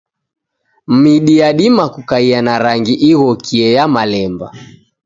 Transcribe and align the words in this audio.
Midi 0.87 1.33
yadima 1.41 1.85
kukaia 1.93 2.39
na 2.41 2.53
rangi 2.63 2.93
ighokie 3.09 3.73
ya 3.73 3.85
malemba. 3.93 4.47